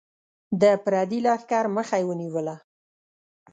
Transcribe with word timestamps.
د 0.61 0.63
پردي 0.83 1.19
لښکر 1.25 1.65
مخه 1.75 1.95
یې 2.01 2.07
ونیوله. 2.07 2.55